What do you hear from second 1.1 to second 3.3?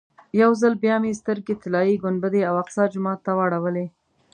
سترګې طلایي ګنبدې او اقصی جومات